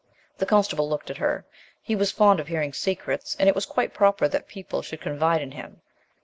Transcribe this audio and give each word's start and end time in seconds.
The 0.39 0.47
constable 0.47 0.89
looked 0.89 1.11
at 1.11 1.19
her. 1.19 1.45
He 1.83 1.95
was 1.95 2.11
fond 2.11 2.39
of 2.39 2.47
hearing 2.47 2.73
secrets, 2.73 3.35
and 3.39 3.47
it 3.47 3.53
was 3.53 3.67
quite 3.67 3.93
proper 3.93 4.27
that 4.27 4.47
people 4.47 4.81
should 4.81 4.99
confide 4.99 5.43
in 5.43 5.51
him. 5.51 5.79